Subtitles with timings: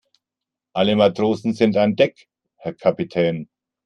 [0.73, 3.47] Alle Matrosen sind an Deck, Herr Kapitän.